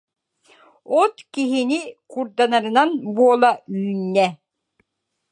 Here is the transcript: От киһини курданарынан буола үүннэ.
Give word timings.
От 1.01 1.15
киһини 1.33 1.79
курданарынан 2.13 2.89
буола 3.15 3.51
үүннэ. 3.79 4.27